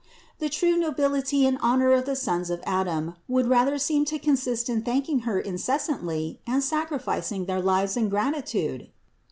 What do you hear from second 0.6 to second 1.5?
nobility